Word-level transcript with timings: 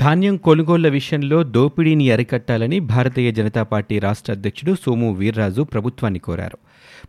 ధాన్యం 0.00 0.36
కొనుగోళ్ళ 0.36 0.88
విషయంలో 0.88 1.42
దోపిడీని 1.54 2.10
అరికట్టాలని 2.10 2.80
భారతీయ 2.80 3.32
జనతా 3.32 3.62
పార్టీ 3.62 3.98
రాష్ట్ర 3.98 4.32
అధ్యక్షుడు 4.32 4.72
సోము 4.84 5.08
వీర్రాజు 5.12 5.62
ప్రభుత్వాన్ని 5.62 6.18
కోరారు. 6.18 6.58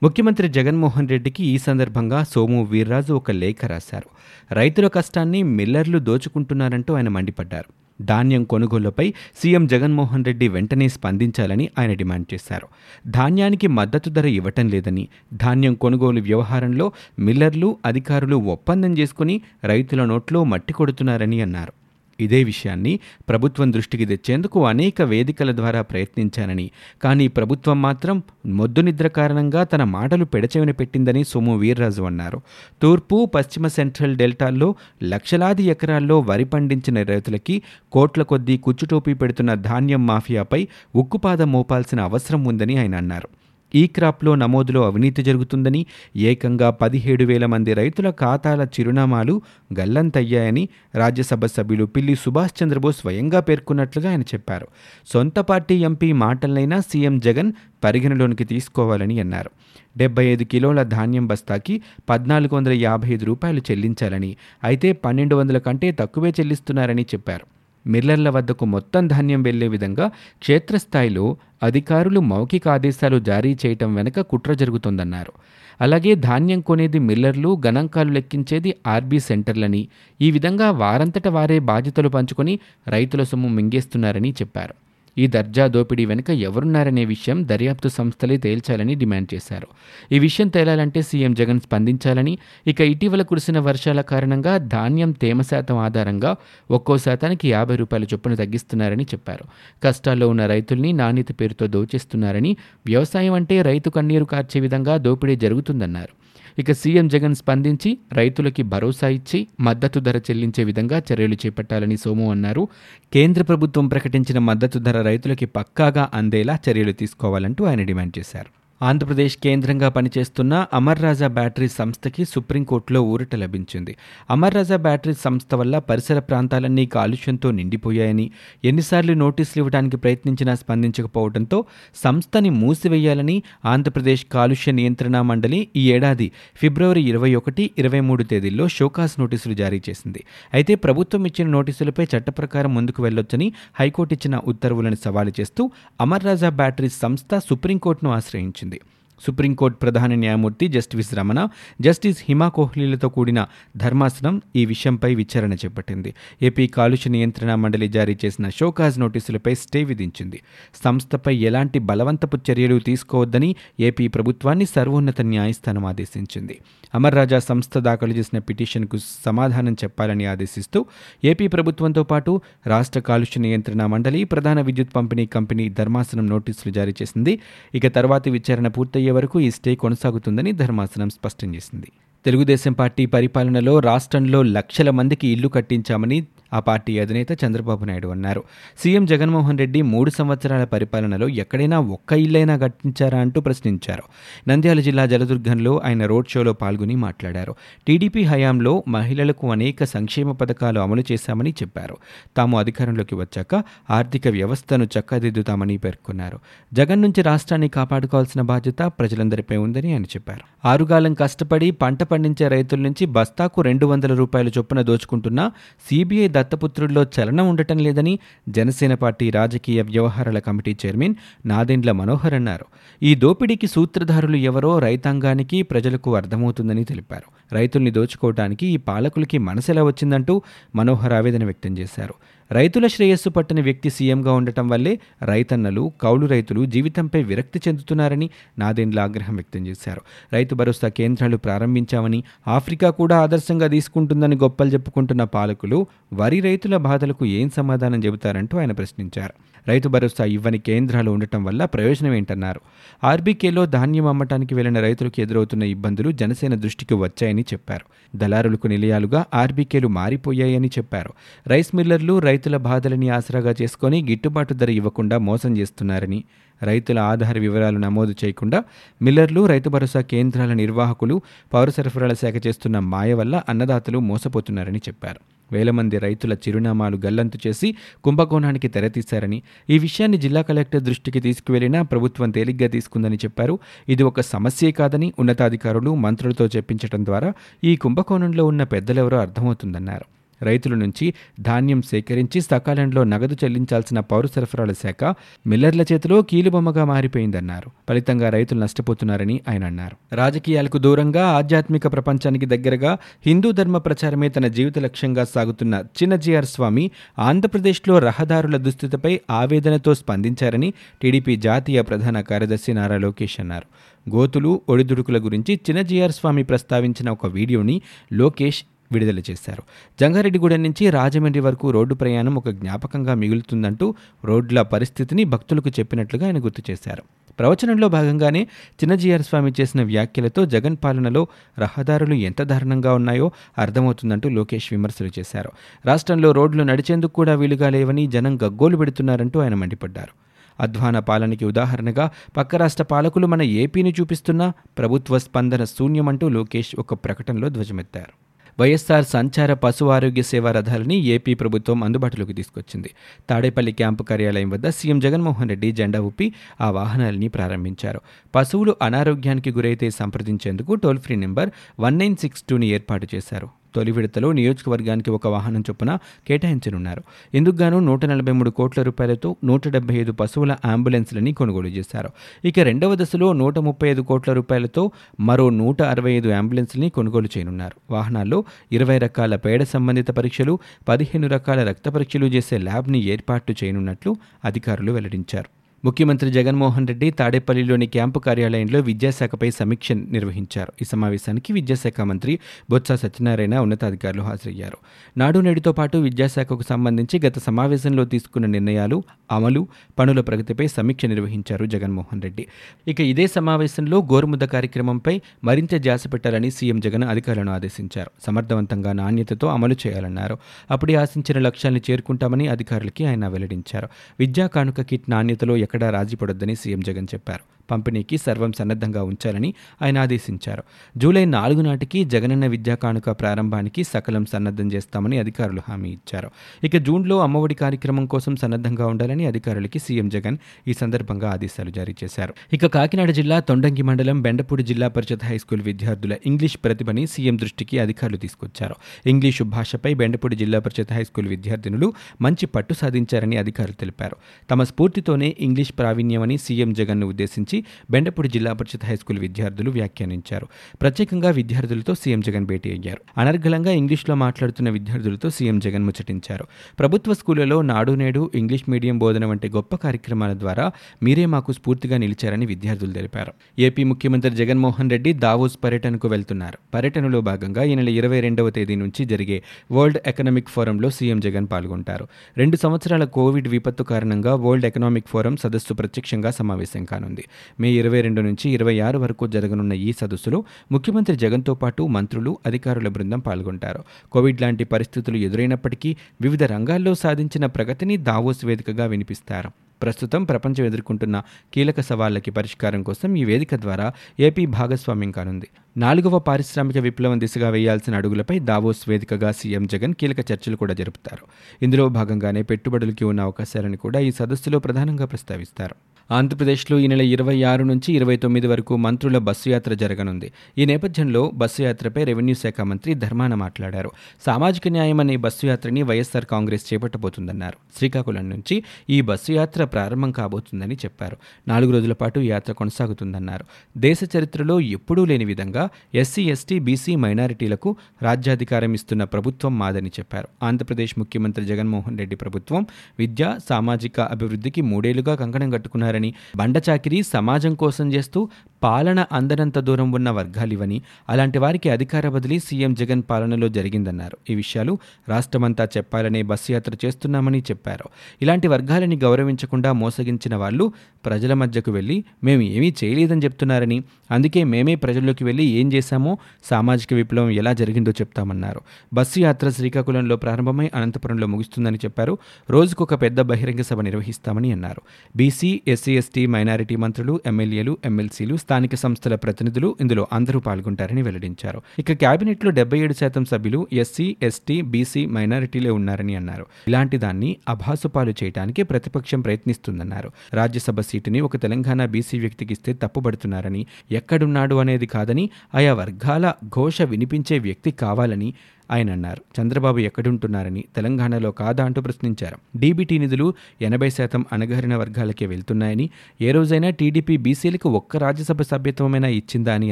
ముఖ్యమంత్రి 0.03 0.47
జగన్మోహన్ 0.47 1.09
రెడ్డికి 1.09 1.43
ఈ 1.43 1.57
సందర్భంగా 1.57 2.19
సోము 2.23 2.63
వీర్రాజు 2.63 3.13
ఒక 3.13 3.31
లేఖ 3.31 3.65
రాశారు. 3.65 4.09
రైతుల 4.51 4.87
కష్టాన్ని 4.87 5.43
మిల్లర్లు 5.43 5.99
దోచుకుంటున్నారంటూ 5.99 6.93
ఆయన 6.93 7.09
మండిపడ్డారు. 7.09 7.69
ధాన్యం 8.01 8.43
కొనుగోళ్ళపై 8.43 9.13
సీఎం 9.39 9.67
జగన్మోహన్ 9.67 10.25
రెడ్డి 10.25 10.47
వెంటనే 10.47 10.87
స్పందించాలని 10.87 11.69
ఆయన 11.79 11.93
డిమాండ్ 11.93 12.27
చేశారు. 12.33 12.67
ధాన్యానికి 13.07 13.67
మద్దతు 13.67 14.09
ధర 14.09 14.25
ఇవ్వటం 14.25 14.69
లేదని 14.69 15.07
ధాన్యం 15.33 15.73
కొనుగోలు 15.73 16.21
వ్యవహారంలో 16.21 16.91
మిల్లర్లు 17.19 17.77
అధికారులు 17.85 18.35
ఒప్పందం 18.55 18.93
చేసుకుని 18.97 19.41
రైతుల 19.63 20.05
నోట్లో 20.05 20.43
మట్టి 20.43 20.73
కొడుతున్నారని 20.73 21.41
అన్నారు. 21.41 21.73
ఇదే 22.21 22.43
విషయాన్ని 22.43 22.99
ప్రభుత్వం 23.29 23.73
దృష్టికి 23.73 24.05
తెచ్చేందుకు 24.05 24.65
అనేక 24.65 25.01
వేదికల 25.01 25.55
ద్వారా 25.55 25.81
ప్రయత్నించానని. 25.81 26.71
కానీ 27.03 27.27
ప్రభుత్వం 27.27 27.81
మాత్రం 27.81 28.23
మొద్దు 28.45 28.81
నిద్ర 28.81 29.07
కారణంగా 29.07 29.63
తన 29.63 29.83
మాటలు 29.83 30.25
పెడచెవిన 30.25 30.71
పెట్టిందని 30.71 31.23
సోము 31.23 31.57
వీర్రాజు 31.57 32.01
అన్నారు. 32.01 32.41
తూర్పు 32.81 33.25
పశ్చిమ 33.25 33.67
సెంట్రల్ 33.67 34.15
డెల్టాల్లో 34.15 34.75
లక్షలాది 35.03 35.63
ఎకరాల్లో 35.63 36.19
వరి 36.19 36.45
పండించిన 36.45 37.03
రైతులకి 37.03 37.61
కోట్ల 37.91 38.21
కొద్దీ 38.21 38.57
కుచ్చుటోపీ 38.57 39.13
పెడుతున్న 39.13 39.53
ధాన్యం 39.53 40.07
మాఫియాపై 40.07 40.67
ఉక్కుపాదం 40.95 41.51
మోపాల్సిన 41.51 42.01
అవసరం 42.01 42.43
ఉందని 42.43 42.77
ఆయన 42.77 42.95
అన్నారు. 42.95 43.40
ఈ 43.75 43.87
క్రాప్లో 43.87 44.35
నమోదులో 44.35 44.85
అవినీతి 44.85 45.23
జరుగుతుందని 45.23 45.85
ఏకంగా 46.15 46.69
పదిహేడు 46.69 47.23
వేల 47.23 47.45
మంది 47.45 47.73
రైతుల 47.73 48.09
ఖాతాల 48.09 48.61
చిరునామాలు 48.61 49.41
గల్లంతయ్యాయని 49.79 50.69
రాజ్యసభ 50.95 51.45
సభ్యులు 51.45 51.85
పిల్లి 51.85 52.15
సుభాష్ 52.15 52.63
చంద్రబోస్ 52.63 52.99
స్వయంగా 52.99 53.39
పేర్కొన్నట్లుగా 53.39 54.09
ఆయన 54.09 54.21
చెప్పారు. 54.21 54.67
సొంత 55.13 55.39
పార్టీ 55.39 55.75
ఎంపీ 55.75 56.11
మాటలనైనా 56.11 56.79
సీఎం 56.79 57.19
జగన్ 57.19 57.53
పరిగణలోనికి 57.83 58.43
తీసుకోవాలని 58.43 59.19
అన్నారు. 59.19 59.51
డెబ్బై 59.97 60.25
ఐదు 60.25 60.43
కిలోల 60.43 60.83
ధాన్యం 60.83 61.27
బస్తాకి 61.27 61.81
పద్నాలుగు 62.09 62.55
వందల 62.55 62.71
యాభై 62.71 63.09
ఐదు 63.09 63.25
రూపాయలు 63.25 63.61
చెల్లించాలని 63.71 64.37
అయితే 64.63 64.91
పన్నెండు 64.91 65.35
వందల 65.35 65.57
కంటే 65.57 65.91
తక్కువే 65.91 66.29
చెల్లిస్తున్నారని 66.29 67.01
చెప్పారు. 67.01 67.60
మిల్లర్ల 67.87 68.29
వద్దకు 68.29 68.65
మొత్తం 68.65 69.07
ధాన్యం 69.07 69.43
వెళ్ళే 69.43 69.67
విధంగా 69.67 70.07
క్షేత్రస్థాయిలో 70.39 71.37
అధికారులు 71.63 72.19
మౌఖిక 72.19 72.67
ఆదేశాలు 72.67 73.19
జారీ 73.19 73.57
చేయటం 73.65 73.95
వెనుక 73.95 74.19
కుట్ర 74.19 74.53
జరుగుతోందన్నారు. 74.53 75.33
అలాగే 75.81 76.15
ధాన్యం 76.15 76.61
కొనేది 76.61 76.99
మిల్లర్లు 76.99 77.61
గణాంకాలు 77.67 78.11
లెక్కించేది 78.11 78.75
ఆర్బీ 78.87 79.19
సెంటర్లని. 79.19 79.87
ఈ 80.21 80.31
విధంగా 80.31 80.71
వారంతట 80.71 81.27
వారే 81.27 81.59
బాధ్యతలు 81.59 82.09
పంచుకొని 82.09 82.59
రైతుల 82.87 83.23
సొమ్ము 83.23 83.49
మింగేస్తున్నారని 83.49 84.31
చెప్పారు. 84.31 84.90
ఈ 85.17 85.27
దర్జా 85.27 85.67
దోపిడీ 85.67 86.05
వెనుక 86.05 86.29
ఎవరున్నారనే 86.29 87.05
విషయం 87.05 87.47
దర్యాప్తు 87.47 87.87
సంస్థలే 87.87 88.37
తేల్చాలని 88.37 88.95
డిమాండ్ 88.95 89.33
చేశారు. 89.33 89.67
ఈ 90.11 90.19
విషయం 90.19 90.47
తేలాలంటే 90.47 91.01
సీఎం 91.01 91.33
జగన్ 91.33 91.59
స్పందించాలని 91.59 92.37
ఇక 92.67 92.81
ఇటీవల 92.81 93.21
కురిసిన 93.21 93.59
వర్షాల 93.59 94.01
కారణంగా 94.01 94.57
ధాన్యం 94.57 95.11
తేమ 95.11 95.41
శాతం 95.41 95.77
ఆధారంగా 95.77 96.35
ఒక్కో 96.71 96.97
శాతానికి 96.97 97.49
యాభై 97.49 97.75
రూపాయల 97.75 98.03
చొప్పున 98.03 98.33
తగ్గిస్తున్నారని 98.33 99.03
చెప్పారు. 99.03 99.45
కష్టాల్లో 99.83 100.29
ఉన్న 100.29 100.45
రైతుల్ని 100.45 100.93
నాణ్యత 100.93 101.41
పేరుతో 101.41 101.67
దోచేస్తున్నారని 101.67 102.57
వ్యవసాయం 102.85 103.33
అంటే 103.33 103.61
రైతు 103.61 103.89
కన్నీరు 103.89 104.25
కార్చే 104.25 104.59
విధంగా 104.61 104.97
దోపిడీ 104.97 105.35
జరుగుతుందన్నారు. 105.35 106.21
ఇక 106.59 106.71
సీఎం 106.71 107.07
జగన్ 107.07 107.35
స్పందించి 107.35 107.97
రైతులకి 108.13 108.63
భరోసా 108.63 109.07
ఇచ్చి 109.07 109.47
మద్దతు 109.59 109.99
ధర 109.99 110.17
చెల్లించే 110.17 110.63
విధంగా 110.63 111.01
చర్యలు 111.13 111.35
చేపట్టాలని 111.35 111.97
సోము 111.97 112.31
అన్నారు. 112.31 112.67
కేంద్ర 113.13 113.43
ప్రభుత్వం 113.43 113.87
ప్రకటించిన 113.87 114.39
మద్దతు 114.39 114.79
ధర 114.79 115.00
రైతులకి 115.01 115.45
పక్కాగా 115.45 116.09
అందేలా 116.13 116.59
చర్యలు 116.69 116.91
తీసుకోవాలంటూ 116.91 117.65
ఆయన 117.65 117.83
డిమాండ్ 117.83 118.19
చేశారు. 118.19 118.60
ఆంధ్రప్రదేశ్ 118.81 119.37
కేంద్రంగా 119.37 119.89
పనిచేస్తున్న 119.89 120.53
అమర్ 120.73 121.01
రాజా 121.01 121.27
బ్యాటరీ 121.27 121.67
సంస్థకి 121.67 122.25
సుప్రీంకోర్టులో 122.25 123.01
ఊరట 123.03 123.35
లభించింది. 123.35 123.93
అమర్ 124.29 124.55
రాజా 124.55 124.77
బ్యాటరీ 124.77 125.13
సంస్థ 125.23 125.55
వల్ల 125.55 125.77
పరిసర 125.79 126.19
ప్రాంతాలన్నీ 126.19 126.85
కాలుష్యంతో 126.85 127.51
నిండిపోయాయని 127.51 128.25
ఎన్నిసార్లు 128.63 129.13
నోటీసులు 129.13 129.59
ఇవ్వడానికి 129.61 129.97
ప్రయత్నించినా 129.97 130.55
స్పందించకపోవడంతో 130.55 131.65
సంస్థని 132.03 132.49
మూసివేయాలని 132.61 133.43
ఆంధ్రప్రదేశ్ 133.65 134.25
కాలుష్య 134.25 134.71
నియంత్రణ 134.71 135.21
మండలి 135.21 135.59
ఈ 135.75 135.91
ఏడాది 135.91 136.31
ఫిబ్రవరి 136.55 137.03
ఇరవై 137.03 137.31
ఒకటి 137.35 137.71
ఇరవై 137.77 137.99
మూడు 137.99 138.23
తేదీల్లో 138.23 138.67
షోకాస్ 138.67 139.15
నోటీసులు 139.19 139.53
జారీ 139.53 139.81
చేసింది. 139.89 140.23
అయితే 140.53 140.75
ప్రభుత్వం 140.75 141.25
ఇచ్చిన 141.25 141.47
నోటీసులపై 141.49 142.07
చట్ట 142.15 142.29
ప్రకారం 142.29 142.73
ముందుకు 142.75 143.03
వెళ్ళొచ్చని 143.03 143.53
హైకోర్టు 143.79 144.13
ఇచ్చిన 144.13 144.41
ఉత్తర్వులను 144.47 144.99
సవాలు 145.05 145.33
చేస్తూ 145.39 145.71
అమర్ 146.01 146.25
రాజా 146.25 146.49
బ్యాటరీ 146.49 146.89
సంస్థ 146.89 147.41
సుప్రీంకోర్టును 147.49 148.11
ఆశ్రయించింది. 148.11 148.70
ఉంది 148.71 149.00
సుప్రీంకోర్టు 149.25 149.77
ప్రధాన 149.77 150.15
న్యాయమూర్తి 150.15 150.67
జస్టిస్ 150.67 151.15
రమణ 151.15 151.47
జస్టిస్ 151.81 152.17
హిమా 152.29 152.49
కోహ్లీలతో 152.49 153.09
కూడిన 153.09 153.47
ధర్మాసనం 153.77 154.41
ఈ 154.55 154.65
విషయంపై 154.65 155.15
విచారణ 155.15 155.53
చేపట్టింది. 155.53 156.13
ఏపీ 156.41 156.67
కాలుష్య 156.67 157.11
నియంత్రణ 157.11 157.55
మండలి 157.55 157.87
జారీ 157.87 158.17
చేసిన 158.25 158.49
షోకాజ్ 158.49 158.99
నోటీసులపై 158.99 159.55
స్టే 159.55 159.83
విధించింది. 159.83 160.41
సంస్థపై 160.83 161.35
ఎలాంటి 161.35 161.79
బలవంతపు 161.79 162.39
చర్యలు 162.51 162.79
తీసుకోవద్దని 162.79 163.55
ఏపీ 163.79 164.07
ప్రభుత్వాన్ని 164.07 164.65
సర్వోన్నత 164.65 165.21
న్యాయస్థానం 165.21 165.85
ఆదేశించింది. 165.85 166.59
అమర్ 166.95 167.15
రాజా 167.15 167.39
సంస్థ 167.39 167.77
దాఖలు 167.77 168.13
చేసిన 168.13 168.39
పిటిషన్కు 168.39 168.97
సమాధానం 169.25 169.73
చెప్పాలని 169.73 170.25
ఆదేశిస్తూ 170.25 170.85
ఏపీ 171.25 171.47
ప్రభుత్వంతో 171.47 172.03
పాటు 172.03 172.41
రాష్ట్ర 172.67 172.99
కాలుష్య 172.99 173.41
నియంత్రణ 173.41 173.85
మండలి 173.85 174.23
ప్రధాన 174.23 174.61
విద్యుత్ 174.61 174.95
పంపిణీ 174.95 175.25
కంపెనీ 175.25 175.69
ధర్మాసనం 175.69 176.27
నోటీసులు 176.27 176.73
జారీ 176.73 176.93
చేసింది. 177.01 177.39
ఇక 177.75 177.87
తర్వాతి 177.87 178.29
విచారణ 178.29 178.67
పూర్తయ్యే 178.67 179.10
వరకు 179.11 179.39
ఈ 179.39 179.51
స్టే 179.51 179.75
కొనసాగుతుందని 179.75 180.51
ధర్మాసనం 180.51 181.09
స్పష్టం 181.09 181.55
చేసింది. 181.55 181.91
తెలుగుదేశం 182.25 182.73
పార్టీ 182.73 183.05
పరిపాలనలో 183.05 183.79
రాష్ట్రంలో 183.79 184.43
లక్షల 184.43 184.89
మందికి 184.89 185.27
ఇల్లు 185.27 185.47
కట్టించామని 185.47 186.27
ఆ 186.53 186.59
పార్టీ 186.59 186.99
అధినేత 186.99 187.43
చంద్రబాబు 187.45 187.85
నాయుడు 187.85 188.07
అన్నారు. 188.07 188.43
సీఎం 188.83 189.05
జగన్మోహన్ 189.05 189.57
రెడ్డి 189.57 189.81
మూడు 189.81 190.09
సంవత్సరాల 190.09 190.63
పరిపాలనలో 190.63 191.27
ఎక్కడైనా 191.27 191.79
ఒక్క 191.79 192.13
ఇల్లైనా 192.13 192.57
కట్టించారా 192.57 193.19
అంటూ 193.19 193.41
ప్రశ్నించారు. 193.41 194.03
నంద్యాల 194.49 194.79
జిల్లా 194.79 195.05
జలదుర్గంలో 195.05 195.81
ఆయన 195.85 196.05
రోడ్ 196.05 196.27
షోలో 196.27 196.53
పాల్గొని 196.53 196.95
మాట్లాడారు. 196.95 197.55
టీడీపీ 197.87 198.23
హయాంలో 198.23 198.83
మహిళలకు 198.87 199.51
అనేక 199.51 199.83
సంక్షేమ 199.83 200.31
పథకాలు 200.31 200.79
అమలు 200.79 201.03
చేశామని 201.11 201.51
చెప్పారు. 201.51 201.97
తాము 202.37 202.59
అధికారంలోకి 202.59 203.15
వచ్చాక 203.15 203.63
ఆర్థిక 203.89 204.27
వ్యవస్థను 204.27 204.83
చక్కదిద్దుతామని 204.83 205.77
పేర్కొన్నారు. 205.77 206.39
జగన్ 206.73 207.01
నుంచి 207.01 207.21
రాష్ట్రాన్ని 207.21 207.69
కాపాడుకోవాల్సిన 207.69 208.41
బాధ్యత 208.41 208.81
ప్రజలందరిపై 208.81 209.57
ఉందని 209.57 209.91
ఆయన 209.93 210.03
చెప్పారు. 210.03 210.67
ఆరుగాలం 210.67 211.13
కష్టపడి 211.13 211.71
పంట 211.71 212.03
పండించే 212.03 212.47
రైతుల 212.47 212.79
నుంచి 212.79 213.05
బస్తాకు 213.05 213.61
రెండు 213.61 213.85
వందల 213.85 214.13
రూపాయల 214.13 214.47
చొప్పున 214.47 214.81
దోచుకుంటున్న 214.81 215.51
సీబీఐ 215.89 216.27
దత్తపుత్రుల్లో 216.41 217.03
చలనం 217.03 217.49
ఉండటం 217.49 217.77
లేదని 217.77 218.19
జనసేన 218.49 218.93
పార్టీ 218.93 219.29
రాజకీయ 219.29 219.81
వ్యవహారాల 219.81 220.39
కమిటీ 220.39 220.77
చైర్మన్ 220.85 221.15
నాదెండ్ల 221.45 221.91
మనోహర్ 221.91 222.33
అన్నారు. 222.33 222.65
ఈ 223.03 223.15
దోపిడీకి 223.15 223.67
సూత్రధారులు 223.67 224.35
ఎవరో 224.35 224.79
రైతాంగానికి 224.79 225.61
ప్రజలకు 225.61 226.15
అర్థమవుతుందని 226.15 226.83
తెలిపారు. 226.83 227.55
రైతుల్ని 227.55 227.91
దోచుకోవడానికి 227.91 228.67
ఈ 228.67 228.77
పాలకులకి 228.77 229.37
మనసెలా 229.37 229.83
వచ్చిందంటూ 229.83 230.41
మనోహర్ 230.75 231.13
ఆవేదన 231.13 231.43
వ్యక్తం 231.43 231.77
చేశారు. 231.77 232.13
రైతుల 232.51 232.87
శ్రేయస్సు 232.87 233.29
పట్టని 233.29 233.61
వ్యక్తి 233.61 233.89
సీఎంగా 233.89 234.33
ఉండటం 234.33 234.69
వల్లే 234.69 234.99
రైతన్నలు 235.23 235.91
కౌలు 236.01 236.25
రైతులు 236.25 236.65
జీవితంపై 236.65 237.23
విరక్తి 237.23 237.59
చెందుతున్నారని 237.67 238.29
నాదెండ్ల 238.59 238.99
ఆగ్రహం 238.99 239.35
వ్యక్తం 239.35 239.67
చేశారు. 239.67 240.01
రైతు 240.33 240.55
భరోసా 240.55 240.87
కేంద్రాలు 240.87 241.37
ప్రారంభించామని 241.37 242.23
ఆఫ్రికా 242.47 242.89
కూడా 242.89 243.17
ఆదర్శంగా 243.17 243.67
తీసుకుంటుందని 243.67 244.35
గొప్పలు 244.35 244.69
చెప్పుకుంటున్న 244.69 245.23
పాలకులు 245.23 245.87
వరి 246.13 246.39
రైతుల 246.39 246.77
బాధలకు 246.77 247.25
ఏం 247.25 247.49
సమాధానం 247.49 248.03
చెబుతారంటూ 248.03 248.57
ఆయన 248.57 248.71
ప్రశ్నించారు. 248.71 249.33
రైతు 249.67 249.89
భరోసా 249.89 250.25
ఇవ్వని 250.25 250.57
కేంద్రాలు 250.57 251.11
ఉండటం 251.11 251.43
వల్ల 251.43 251.65
ప్రయోజనం 251.65 252.13
ఏంటన్నారు? 252.13 252.61
ఆర్బీకేలో 253.03 253.65
ధాన్యం 253.65 254.05
అమ్మటానికి 254.05 254.55
వెళ్ళిన 254.55 254.79
రైతులకు 254.79 255.21
ఎదురవుతున్న 255.21 255.63
ఇబ్బందులు 255.63 256.11
జనసేన 256.11 256.55
దృష్టికి 256.55 256.93
వచ్చాయని 256.93 257.41
చెప్పారు. 257.41 258.17
దళారులకు 258.17 258.67
నిలయాలుగా 258.67 259.25
ఆర్బీకేలు 259.33 259.87
మారిపోయాయని 259.87 260.67
చెప్పారు. 260.67 261.13
రైస్ 261.47 261.75
మిల్లర్లు 261.75 262.19
రైతు 262.19 262.40
రైతుల 262.41 262.57
బాధలని 262.57 263.09
ఆసరాగా 263.09 263.51
చేసుకొని 263.61 263.97
గిట్టుబాటు 264.03 264.53
ధర 264.53 264.69
ఇవ్వకుండా 264.69 265.17
మోసం 265.17 265.57
చేస్తున్నారని 265.57 266.23
రైతుల 266.61 266.99
ఆధార 266.99 267.39
వివరాలు 267.39 267.77
నమోదు 267.77 268.13
చేయకుండా 268.21 268.63
మిల్లర్లు 269.01 269.41
రైతు 269.45 269.69
భరోసా 269.69 270.01
కేంద్రాల 270.01 270.53
నిర్వాహకులు 270.53 271.21
పౌర 271.53 271.69
సరఫరాల 271.69 272.13
శాఖ 272.13 272.47
చేస్తున్న 272.47 272.79
మాయ 272.79 273.13
వల్ల 273.13 273.43
అన్నదాతలు 273.49 273.99
మోసపోతున్నారని 273.99 274.77
చెప్పారు. 274.77 275.19
వేల 275.51 275.71
మంది 275.71 275.97
రైతుల 275.97 276.33
చిరునామాలు 276.33 276.97
గల్లంతు 277.05 277.39
చేసి 277.47 277.75
కుంభకోణానికి 278.03 278.67
తెరతీశారని 278.67 279.39
ఈ 279.69 279.79
విషయాన్ని 279.79 280.17
జిల్లా 280.17 280.41
కలెక్టర్ 280.41 280.83
దృష్టికి 280.83 281.19
తీసుకువెళ్ళినా 281.19 281.81
ప్రభుత్వం 281.81 282.31
తేలిగ్గా 282.31 282.67
తీసుకుందని 282.67 283.15
చెప్పారు. 283.15 283.59
ఇది 283.89 284.03
ఒక 284.03 284.21
సమస్యే 284.21 284.71
కాదని 284.71 285.13
ఉన్నతాధికారులు 285.19 285.93
మంత్రులతో 285.95 286.47
చెప్పించడం 286.47 287.05
ద్వారా 287.05 287.31
ఈ 287.63 287.75
కుంభకోణంలో 287.75 288.45
ఉన్న 288.45 288.63
పెద్దలెవరో 288.63 289.19
అర్థమవుతుందన్నారు. 289.19 290.20
రైతుల 290.43 290.75
నుంచి 290.75 291.13
ధాన్యం 291.39 291.81
సేకరించి 291.81 292.41
సకాలంలో 292.41 293.03
నగదు 293.03 293.37
చెల్లించాల్సిన 293.43 293.99
పౌర 293.99 294.25
సరఫరాల 294.25 294.71
శాఖ 294.71 295.15
మిల్లర్ల 295.47 295.81
చేతిలో 295.81 296.21
కీలుబొమ్మగా 296.21 296.85
మారిపోయిందన్నారు. 296.85 297.71
ఫలితంగా 297.89 298.29
రైతులు 298.29 298.59
నష్టపోతున్నారని 298.59 299.41
ఆయన 299.49 299.65
అన్నారు. 299.65 300.15
రాజకీయాలకు 300.15 300.77
దూరంగా 300.77 301.27
ఆధ్యాత్మిక 301.27 301.87
ప్రపంచానికి 301.87 302.45
దగ్గరగా 302.45 302.97
హిందూ 303.25 303.51
ధర్మ 303.51 303.77
ప్రచారమే 303.77 304.29
తన 304.29 304.47
జీవిత 304.47 304.79
లక్ష్యంగా 304.79 305.23
సాగుతున్న 305.23 305.75
చిన్నజీఆర్ 305.75 306.45
స్వామి 306.45 306.91
ఆంధ్రప్రదేశ్లో 307.19 307.99
రహదారుల 307.99 308.57
దుస్థితిపై 308.57 309.19
ఆవేదనతో 309.29 309.93
స్పందించారని 309.93 310.73
టీడీపీ 311.01 311.35
జాతీయ 311.35 311.81
ప్రధాన 311.81 312.21
కార్యదర్శి 312.21 312.73
నారా 312.73 312.97
లోకేష్ 312.97 313.39
అన్నారు. 313.39 313.67
గోతులు 314.15 314.61
ఒడిదుడుకుల 314.69 315.17
గురించి 315.17 315.55
చిన్నజీఆర్ 315.55 316.11
స్వామి 316.11 316.43
ప్రస్తావించిన 316.43 317.09
ఒక 317.09 317.25
వీడియోని 317.25 317.81
లోకేష్ 318.13 318.63
విడుదల 318.91 319.19
చేశారు. 319.19 319.63
జంగారెడ్డిగూడెం 320.01 320.63
నుంచి 320.63 320.89
రాజమండ్రి 320.89 321.39
వరకు 321.39 321.71
రోడ్డు 321.71 321.95
ప్రయాణం 321.95 322.35
ఒక 322.35 322.49
జ్ఞాపకంగా 322.49 323.13
మిగులుతుందంటూ 323.13 323.95
రోడ్ల 324.25 324.61
పరిస్థితిని 324.61 325.23
భక్తులకు 325.23 325.69
చెప్పినట్లుగా 325.69 326.25
ఆయన 326.25 326.43
గుర్తు 326.43 326.71
చేశారు. 326.71 327.03
ప్రవచనంలో 327.39 327.89
భాగంగానే 327.89 328.41
చిన్నజీఆర్ 328.73 329.21
స్వామి 329.21 329.53
చేసిన 329.61 329.83
వ్యాఖ్యలతో 329.83 330.45
జగన్ 330.45 330.77
పాలనలో 330.83 331.27
రహదారులు 331.59 332.13
ఎంత 332.13 332.41
దారుణంగా 332.41 332.93
ఉన్నాయో 332.93 333.31
అర్థమవుతుందంటూ 333.57 334.29
లోకేష్ 334.29 334.73
విమర్శలు 334.73 335.09
చేశారు. 335.19 335.51
రాష్ట్రంలో 335.85 336.31
రోడ్లు 336.31 336.63
నడిచేందుకు 336.63 337.11
కూడా 337.11 337.35
వీలుగా 337.35 337.69
లేవని 337.69 338.07
జనం 338.07 338.39
గగ్గోలు 338.43 338.77
పెడుతున్నారంటూ 338.77 339.39
ఆయన 339.39 339.53
మండిపడ్డారు. 339.53 340.31
అధ్వాన 340.59 340.99
పాలనకి 340.99 341.45
ఉదాహరణగా 341.45 342.11
పక్క 342.37 342.55
రాష్ట్ర 342.55 342.83
పాలకులు 342.83 343.27
మన 343.27 343.41
ఏపీని 343.41 343.93
చూపిస్తున్న 343.99 344.51
ప్రభుత్వ 344.77 345.17
స్పందన 345.17 345.63
శూన్యమంటూ 345.63 346.29
లోకేష్ 346.29 346.75
ఒక 346.79 346.93
ప్రకటనలో 346.93 347.49
ధ్వజమెత్తారు. 347.49 348.20
వైఎస్ఆర్ 348.59 349.05
సంచార 349.05 349.53
పశు 349.53 349.85
ఆరోగ్య 349.85 350.21
సేవా 350.21 350.51
రథాలని 350.51 350.95
ఏపీ 350.95 351.33
ప్రభుత్వం 351.33 351.83
అందుబాటులోకి 351.83 352.33
తీసుకొచ్చింది. 352.33 352.89
తాడేపల్లి 353.29 353.71
క్యాంపు 353.71 354.03
కార్యాలయం 354.03 354.49
వద్ద 354.49 354.69
సీఎం 354.69 354.99
జగన్మోహన్ 354.99 355.49
రెడ్డి 355.49 355.71
జెండా 355.71 356.01
ఊపి 356.01 356.33
ఆ 356.61 356.69
వాహనాలని 356.69 357.27
ప్రారంభించారు. 357.27 358.01
పశువులు 358.35 358.75
అనారోగ్యానికి 358.81 359.51
గురైతే 359.51 359.89
సంప్రదించేందుకు 359.89 360.75
toll 360.75 360.99
free 360.99 361.15
number 361.15 361.49
one 361.79 361.99
nine 361.99 362.15
six 362.15 362.43
టూని 362.43 362.67
ఏర్పాటు 362.67 363.07
చేశారు. 363.15 363.60
తొలి 363.75 363.91
విడతలో 363.91 364.31
నియోజకవర్గానికి 364.31 365.11
ఒక 365.11 365.27
వాహనం 365.27 365.61
చొప్పున 365.61 365.97
కేటాయించనున్నారు. 366.27 367.03
ఇందుకుగాను 367.33 367.79
నూట 367.79 368.05
నలభై 368.05 368.31
మూడు 368.31 368.49
కోట్ల 368.49 368.81
రూపాయలతో 368.81 369.35
నూట 369.43 369.67
డెబ్బై 369.67 369.95
ఐదు 369.95 370.11
పశువుల 370.11 370.55
అంబులెన్స్లని 370.65 371.33
కొనుగోలు 371.33 371.67
చేశారు. 371.67 372.09
ఇక 372.45 372.59
రెండవ 372.59 372.95
దశలో 372.95 373.33
నూట 373.33 373.59
ముప్పై 373.59 373.89
ఐదు 373.89 374.01
కోట్ల 374.01 374.33
రూపాయలతో 374.33 374.91
మరో 375.19 375.49
నూట 375.49 375.81
అరవై 375.81 376.11
ఐదు 376.11 376.29
అంబులెన్స్ని 376.29 376.89
కొనుగోలు 376.89 377.25
చేయనున్నారు. 377.25 377.93
వాహనాల్లో 377.93 378.43
ఇరవై 378.71 378.97
రకాల 378.97 379.35
పేడ 379.35 379.63
సంబంధిత 379.63 380.11
పరీక్షలు 380.11 380.59
పదిహేను 380.87 381.27
రకాల 381.27 381.67
రక్త 381.69 381.89
పరీక్షలు 381.89 382.25
చేసే 382.25 382.57
ల్యాబ్ని 382.57 383.03
ఏర్పాటు 383.03 383.55
చేయనున్నట్లు 383.63 384.15
అధికారులు 384.45 384.91
వెల్లడించారు. 384.91 385.60
ముఖ్యమంత్రి 385.85 386.31
జగన్మోహన్ 386.31 386.87
రెడ్డి 386.87 387.11
తాడేపల్లిలోని 387.11 387.87
క్యాంపు 387.87 388.19
కార్యాలయంలో 388.19 388.79
విద్యాశాఖపై 388.79 389.49
సమీక్ష 389.49 389.91
నిర్వహించారు. 389.91 390.73
ఈ 390.81 390.85
సమావేశానికి 390.85 391.53
విద్యాశాఖ 391.53 392.01
మంత్రి 392.01 392.39
బొత్స 392.69 392.91
సత్యనారాయణ 392.91 393.57
ఉన్నతాధికారులు 393.57 394.21
హాజరయ్యారు. 394.21 394.77
నాడు 395.17 395.39
నేడుతో 395.39 395.71
పాటు 395.71 395.97
విద్యాశాఖకు 395.97 396.61
సంబంధించి 396.69 397.21
గత 397.25 397.39
సమావేశంలో 397.39 398.05
తీసుకున్న 398.05 398.47
నిర్ణయాలు 398.47 399.03
అమలు 399.31 399.67
పనుల 399.99 400.21
ప్రగతిపై 400.21 400.67
సమీక్ష 400.67 401.05
నిర్వహించారు 401.05 401.65
జగన్మోహన్ 401.65 402.21
రెడ్డి. 402.21 402.47
ఇక 402.87 403.01
ఇదే 403.01 403.27
సమావేశంలో 403.27 403.97
గోరుముద్ద 403.97 404.43
కార్యక్రమంపై 404.43 405.21
మరింత 405.43 405.75
జాస 405.75 406.03
పెట్టాలని 406.13 406.51
సీఎం 406.51 406.79
జగన్ 406.79 407.03
అధికారులను 407.03 407.51
ఆదేశించారు. 407.51 408.11
సమర్థవంతంగా 408.27 408.93
నాణ్యతతో 408.93 409.47
అమలు 409.47 409.75
చేయాలన్నారు. 409.87 410.37
అప్పుడే 410.71 410.95
ఆశించిన 410.95 411.39
లక్ష్యాన్ని 411.39 411.81
చేరుకుంటామని 411.91 412.47
అధికారులకి 412.47 413.05
ఆయన 413.05 413.27
వెల్లడించారు. 413.27 413.87
విద్యా 414.19 414.47
కానుక 414.47 414.81
కిట్ 414.81 415.09
నాణ్యతలో 415.09 415.57
ఎక్కడా 415.71 415.89
రాజీ 415.89 416.15
పడొద్దని 416.15 416.53
సీఎం 416.55 416.81
జగన్ 416.81 417.05
చెప్పారు 417.11 417.43
పంపిణీకి 417.71 418.17
సర్వం 418.17 418.51
సన్నద్ధంగా 418.51 419.03
ఉంచాలని 419.03 419.53
ఆయన 419.81 419.97
ఆదేశించారు. 419.97 420.63
జూలై 420.97 421.25
నాలుగు 421.25 421.61
నాటికి 421.61 422.03
జగనన్న 422.05 422.47
విద్యా 422.47 422.75
కానుక 422.75 423.09
ప్రారంభానికి 423.09 423.83
సకలం 423.83 424.25
సన్నద్ధం 424.25 424.71
చేస్తామని 424.71 425.17
అధికారులు 425.17 425.61
హామీ 425.69 425.89
ఇచ్చారు. 425.89 426.31
ఇక 426.63 426.77
జూన్లో 426.77 427.19
అమ్మఒడి 427.19 427.55
కార్యక్రమం 427.55 428.05
కోసం 428.05 428.35
సన్నద్ధంగా 428.35 428.87
ఉండాలని 428.87 429.25
అధికారులకి 429.25 429.79
సీఎం 429.79 430.09
జగన్ 430.09 430.37
ఈ 430.67 430.73
సందర్భంగా 430.73 431.31
ఆదేశాలు 431.31 431.69
జారీ 431.69 431.95
చేశారు. 432.03 432.33
ఇక 432.53 432.65
కాకినాడ 432.65 433.11
జిల్లా 433.11 433.39
తొండంగి 433.39 433.81
మండలం 433.81 434.21
బెండపూడి 434.21 434.63
జిల్లా 434.63 434.87
పరిషత్ 434.87 435.25
హైస్కూల్ 435.25 435.61
విద్యార్థుల 435.61 436.15
ఇంగ్లీష్ 436.25 436.57
ప్రతిభని 436.63 437.07
సీఎం 437.07 437.37
దృష్టికి 437.37 437.79
అధికారులు 437.79 438.17
తీసుకొచ్చారు. 438.17 438.75
ఇంగ్లీషు 439.05 439.43
భాషపై 439.43 439.93
బెండపూడి 439.93 440.35
జిల్లా 440.35 440.59
పరిషత్ 440.59 440.93
హైస్కూల్ 440.93 441.27
విద్యార్థినులు 441.27 441.93
మంచి 442.21 442.45
పట్టు 442.45 442.73
సాధించారని 442.73 443.37
అధికారులు 443.37 443.79
తెలిపారు. 443.79 444.15
తమ 444.51 444.63
స్ఫూర్తితోనే 444.63 445.35
ఇంగ్లీష్ 445.39 445.73
ప్రావీణ్యమని 445.77 446.37
సీఎం 446.37 446.73
జగన్ను 446.73 447.07
ఉద్దేశించి 447.07 447.60
బెండపూడి 447.91 448.29
జిల్లా 448.29 448.53
పరిషత్ 448.53 448.85
హైస్కూల్ 448.85 449.19
విద్యార్థులు 449.19 449.71
వ్యాఖ్యానించారు. 449.71 450.47
ప్రత్యేకంగా 450.81 451.29
విద్యార్థులతో 451.29 451.95
సీఎం 451.95 452.21
జగన్ 452.21 452.45
భేటీ 452.45 452.71
అయ్యారు. 452.71 453.19
అనర్గళంగా 453.19 453.71
ఇంగ్లీష్లో 453.71 454.15
మాట్లాడుతున్న 454.15 454.69
విద్యార్థులతో 454.69 455.29
సీఎం 455.29 455.59
జగన్ 455.59 455.83
ముచ్చటించారు. 455.83 456.45
ప్రభుత్వ 456.79 457.13
స్కూళ్ళలో 457.13 457.61
నాడు 457.61 457.91
నేడు 457.91 458.31
ఇంగ్లీష్ 458.35 458.69
మీడియం 458.69 458.99
బోధన 458.99 459.25
వంటి 459.25 459.49
గొప్ప 459.49 459.75
కార్యక్రమాల 459.75 460.33
ద్వారా 460.33 460.71
మీరే 461.03 461.25
మాకు 461.25 461.51
స్ఫూర్తిగా 461.51 461.97
నిలిచారని 461.97 462.45
విద్యార్థులు 462.45 462.91
తెలిపారు. 462.91 463.33
ఏపీ 463.59 463.83
ముఖ్యమంత్రి 463.83 464.35
జగన్మోహన్ 464.35 464.89
రెడ్డి 464.89 465.13
దావోస్ 465.13 465.57
పర్యటనకు 465.63 466.07
వెళ్తున్నారు. 466.07 466.57
పర్యటనలో 466.73 467.21
భాగంగా 467.21 467.63
ఈ 467.63 467.75
నెల 467.75 467.89
ఇరవై 467.89 468.19
రెండవ 468.19 468.49
తేదీ 468.49 468.75
నుంచి 468.75 469.05
జరిగే 469.05 469.43
వరల్డ్ 469.71 469.97
ఎకనామిక్ 470.07 470.49
ఫోరంలో 470.49 470.89
సీఎం 470.89 471.19
జగన్ 471.19 471.47
పాల్గొంటారు. 471.51 472.07
రెండు 472.37 472.57
సంవత్సరాల 472.57 473.03
కోవిడ్ 473.03 473.47
విపత్తు 473.47 473.83
కారణంగా 473.83 474.35
వరల్డ్ 474.35 474.65
ఎకనామిక్ 474.65 475.07
ఫోరం 475.07 475.37
సదస్సు 475.37 475.73
ప్రత్యక్షంగా 475.73 476.31
సమావేశం 476.31 476.85
కానుంది. 476.85 477.23
మే 477.59 477.71
ఇరవై 477.71 478.01
రెండు 478.01 478.21
నుంచి 478.21 478.49
ఇరవై 478.49 478.79
ఆరు 478.79 478.99
వరకు 478.99 479.27
జరగనున్న 479.27 479.73
ఈ 479.73 479.91
సదస్సులో 479.91 480.43
ముఖ్యమంత్రి 480.71 481.15
జగన్తో 481.15 481.55
పాటు 481.55 481.83
మంత్రులు 481.83 482.39
అధికారుల 482.45 482.87
బృందం 482.87 483.19
పాల్గొంటారు. 483.19 483.83
కోవిడ్ 484.11 484.41
లాంటి 484.41 484.63
పరిస్థితులు 484.63 485.17
ఎదురైనప్పటికీ 485.17 485.95
వివిధ 486.21 486.43
రంగాల్లో 486.43 486.95
సాధించిన 486.95 487.45
ప్రగతిని 487.45 487.97
దావోస్ 487.97 488.45
వేదికగా 488.45 488.85
వినిపిస్తారు. 488.85 489.49
ప్రస్తుతం 489.81 490.23
ప్రపంచం 490.23 490.65
ఎదుర్కొంటున్న 490.65 491.21
కీలక 491.53 491.81
సవాళ్ళకి 491.81 492.31
పరిష్కారం 492.31 492.83
కోసం 492.83 493.15
ఈ 493.15 493.23
వేదిక 493.23 493.55
ద్వారా 493.55 493.91
ఏపీ 494.19 494.45
భాగస్వామ్యం 494.45 495.11
కానుంది. 495.11 495.47
నాలుగవ 495.77 496.19
పారిశ్రామిక 496.19 496.77
విప్లవం 496.77 497.19
దిశగా 497.19 497.49
వేయాల్సిన 497.49 497.95
అడుగులపై 497.95 498.39
దావోస్ 498.39 498.89
వేదికగా 498.89 499.31
సీఎం 499.31 499.67
జగన్ 499.67 499.93
కీలక 499.93 500.31
చర్చలు 500.31 500.55
కూడా 500.55 500.73
జరుపుతారు. 500.73 501.25
ఇందులో 501.61 501.89
భాగంగానే 501.89 502.41
పెట్టుబడులకి 502.41 503.05
ఉన్న 503.05 503.21
అవకాశాలను 503.21 503.77
కూడా 503.77 503.99
ఈ 503.99 504.11
సదస్సులో 504.11 504.59
ప్రధానంగా 504.59 505.05
ప్రస్తావిస్తారు. 505.05 505.75
ఆంధ్రప్రదేశ్లో 506.11 506.79
ఈ 506.79 506.87
నెల 506.87 507.01
ఇరవై 507.01 507.43
ఆరు 507.43 507.63
నుంచి 507.63 507.93
ఇరవై 507.93 508.17
తొమ్మిది 508.17 508.47
వరకు 508.47 508.77
మంత్రుల 508.77 509.17
బస్సు 509.17 509.49
యాత్ర 509.49 509.73
జరగనుంది. 509.73 510.31
ఈ 510.57 510.65
నేపథ్యంలో 510.65 511.31
బస్సు 511.33 511.61
యాత్రపై 511.61 512.03
రెవెన్యూ 512.03 512.35
శాఖ 512.35 512.61
మంత్రి 512.61 512.93
ధర్మాన 512.93 513.33
మాట్లాడారు. 513.35 513.91
సామాజిక 514.25 514.67
న్యాయం 514.67 514.99
అనే 514.99 515.15
బస్సు 515.17 515.47
యాత్రని 515.47 515.81
వైఎస్ఆర్ 515.83 516.25
కాంగ్రెస్ 516.25 516.73
చేపట్టబోతుందన్నారు. 516.73 517.57
శ్రీకాకుళం 517.77 518.29
నుంచి 518.29 518.63
ఈ 518.89 519.01
బస్సు 519.01 519.31
యాత్ర 519.31 519.65
ప్రారంభం 519.65 520.11
కాబోతుందని 520.11 520.75
చెప్పారు. 520.75 521.17
నాలుగు 521.47 521.71
రోజుల 521.71 521.93
పాటు 521.93 522.19
ఈ 522.19 522.27
యాత్ర 522.27 522.53
కొనసాగుతుందన్నారు. 522.53 523.45
దేశ 523.77 523.99
చరిత్రలో 524.17 524.59
ఎప్పుడూ 524.59 525.05
లేని 525.05 525.25
విధంగా 525.25 525.69
ఎస్సీ 525.95 526.23
ఎస్టీ 526.23 526.59
బీసీ 526.59 526.95
మైనారిటీలకు 526.95 527.75
రాజ్యాధికారం 528.01 528.73
ఇస్తున్న 528.73 529.03
ప్రభుత్వం 529.03 529.59
మాదని 529.59 529.89
చెప్పారు. 529.89 530.27
ఆంధ్రప్రదేశ్ 530.43 530.95
ముఖ్యమంత్రి 530.99 531.45
జగన్మోహన్ 531.45 531.97
రెడ్డి 531.97 532.15
ప్రభుత్వం 532.15 532.65
విద్య 532.99 533.37
సామాజిక 533.49 533.99
అభివృద్ధికి 533.99 534.61
మూడేళ్ళుగా 534.61 535.15
కంకణం 535.15 535.49
కట్టుకున్నారని 535.49 536.00
బండచాకిరి 536.35 537.01
సమాజం 537.13 537.53
కోసం 537.55 537.87
చేస్తూ 537.91 538.21
పాలన 538.63 539.05
అందనంత 539.11 539.59
దూరం 539.59 539.91
ఉన్న 539.91 540.09
వర్గాలివని 540.09 540.81
అలాంటి 541.09 541.39
వారికి 541.39 541.69
అధికార 541.69 542.09
బదిలీ 542.09 542.39
సీఎం 542.39 542.73
జగన్ 542.73 543.03
పాలనలో 543.09 543.47
జరిగిందన్నారు. 543.47 544.17
ఈ 544.29 544.35
విషయాలు 544.35 544.77
రాష్ట్రమంతా 545.09 545.67
చెప్పాలనే 545.77 546.21
బస్సు 546.21 546.51
యాత్ర 546.51 546.73
చేస్తున్నామని 546.85 547.39
చెప్పారు. 547.39 547.85
ఇలాంటి 548.21 548.47
వర్గాలని 548.47 548.95
గౌరవించకుండా 548.95 549.71
మోసగించిన 549.71 550.35
వాళ్ళు 550.35 550.73
ప్రజల 551.05 551.33
మధ్యకు 551.33 551.71
వెళ్ళి 551.71 552.03
మేము 552.23 552.41
ఏమీ 552.41 552.73
చేయలేదని 552.83 553.21
చెప్తున్నారని. 553.21 553.83
అందుకే 554.11 554.43
మేమే 554.43 554.75
ప్రజల్లోకి 554.75 555.23
వెళ్ళి 555.23 555.45
ఏం 555.45 555.73
చేశామో 555.73 556.17
సామాజిక 556.43 556.93
విప్లవం 556.93 557.29
ఎలా 557.29 557.53
జరిగిందో 557.53 557.91
చెప్తామన్నారు. 557.91 558.61
బస్సు 558.93 559.19
యాత్ర 559.19 559.49
శ్రీకాకుళంలో 559.49 560.15
ప్రారంభమై 560.15 560.71
అనంతపురంలో 560.75 561.27
ముగుస్తుందని 561.27 561.77
చెప్పారు. 561.77 562.17
రోజుకొక 562.49 563.01
పెద్ద 563.01 563.21
బహిరంగ 563.21 563.61
సభ 563.61 563.81
నిర్వహిస్తామని 563.81 564.51
అన్నారు. 564.51 564.81
బీసీ 565.15 565.61
ఎస్సీ 565.67 565.97
ఎస్టీ 565.97 566.25
మైనారిటీ 566.25 566.75
మంత్రులు 566.75 567.21
ఎమ్మెల్యేలు 567.25 567.77
ఎమ్మెల్సీలు 567.85 568.37
స్థానిక 568.51 568.75
సంస్థల 568.75 569.15
ప్రతినిధులు 569.15 569.75
ఇందులో 569.81 570.07
అందరూ 570.13 570.39
పాల్గొంటారని 570.39 571.01
వెల్లడించారు. 571.01 571.61
ఇక 571.79 571.91
కేబినెట్లో 571.91 572.51
డెబ్బై 572.51 572.79
ఏడు 572.79 572.93
శాతం 572.93 573.25
సభ్యులు 573.25 573.67
ఎస్సీ 573.73 574.15
ఎస్టీ 574.23 574.61
బీసీ 574.61 575.05
మైనారిటీలే 575.05 575.69
ఉన్నారని 575.69 576.15
అన్నారు. 576.15 576.45
ఇలాంటి 576.67 576.97
దాన్ని 576.97 577.37
అభాసుపాలు 577.49 578.13
చేయడానికి 578.23 578.63
ప్రతిపక్షం 578.63 579.21
ప్రయత్నిస్తుందన్నారు. 579.21 580.11
రాజ్యసభ 580.33 580.81
సీటుని 580.81 581.21
ఒక 581.21 581.35
తెలంగాణ 581.35 581.85
బీసీ 581.85 582.19
వ్యక్తికి 582.19 582.53
ఇస్తే 582.53 582.73
తప్పుపడుతున్నారని 582.73 583.65
ఎక్కడున్నాడు 583.91 584.55
అనేది 584.55 584.85
కాదని 584.85 585.29
ఆయా 585.55 585.73
వర్గాల 585.73 586.33
ఘోష 586.47 586.81
వినిపించే 586.81 587.39
వ్యక్తి 587.39 587.71
కావాలని 587.71 588.33
ఆయన 588.71 588.91
అన్నారు. 588.91 589.41
చంద్రబాబు 589.41 589.77
ఎక్కడుంటున్నారని 589.77 590.63
తెలంగాణలో 590.75 591.31
కాదా 591.31 591.65
అంటూ 591.65 591.81
ప్రశ్నించారు. 591.81 592.59
డీబీటీ 592.59 592.97
నిధులు 592.97 593.33
ఎనభై 593.61 593.89
శాతం 593.89 594.25
అణగారిన 594.33 594.75
వర్గాలకే 594.75 595.25
వెళ్తున్నాయని 595.25 595.89
ఏ 596.21 596.31
రోజైనా 596.31 596.69
టీడీపీ 596.69 597.17
బీసీలకు 597.17 597.69
ఒక్క 597.69 597.97
రాజ్యసభ 597.97 598.41
సభ్యత్వమైనా 598.41 599.07
ఇచ్చిందా 599.07 599.53
అని 599.53 599.71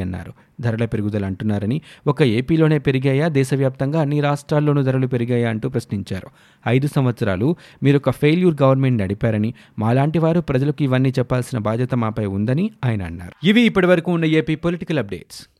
అన్నారు. 0.00 0.32
ధరల 0.60 0.84
పెరుగుదల 0.84 1.26
అంటున్నారని 1.26 1.80
ఒక 2.06 2.22
ఏపీలోనే 2.22 2.78
పెరిగాయా 2.78 3.28
దేశవ్యాప్తంగా 3.28 4.00
అన్ని 4.00 4.20
రాష్ట్రాల్లోనూ 4.20 4.82
ధరలు 4.82 5.06
పెరిగాయా 5.06 5.50
అంటూ 5.50 5.68
ప్రశ్నించారు. 5.68 6.28
ఐదు 6.68 6.88
సంవత్సరాలు 6.96 7.56
మీరు 7.82 7.96
ఒక 7.96 8.10
ఫెయిల్యూర్ 8.10 8.56
గవర్నమెంట్ 8.62 9.02
నడిపారని 9.02 9.54
మాలాంటి 9.78 10.18
వారు 10.18 10.40
ప్రజలకు 10.40 10.82
ఇవన్నీ 10.84 11.08
చెప్పాల్సిన 11.18 11.58
బాధ్యత 11.58 11.94
మాపై 11.94 12.26
ఉందని 12.26 12.70
ఆయన 12.84 13.02
అన్నారు. 13.02 13.46
ఇవి 13.46 13.60
ఇప్పటివరకు 13.60 14.12
ఉన్న 14.12 14.24
ఏపీ 14.24 14.54
పొలిటికల్ 14.54 14.98
అప్డేట్స్. 14.98 15.59